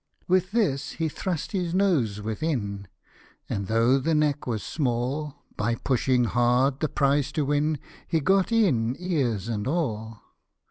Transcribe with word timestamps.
With 0.27 0.49
this 0.49 0.93
he 0.93 1.07
thrust 1.09 1.51
his 1.51 1.75
nose 1.75 2.21
within, 2.21 2.87
And, 3.47 3.67
though 3.67 3.99
the 3.99 4.15
neck 4.15 4.47
was 4.47 4.63
small, 4.63 5.43
By 5.55 5.75
pushing 5.75 6.23
hard, 6.23 6.79
the 6.79 6.89
prize 6.89 7.31
to 7.33 7.45
win, 7.45 7.77
He 8.07 8.19
got 8.19 8.51
in 8.51 8.95
ears 8.97 9.47
and 9.47 9.67
all. 9.67 10.23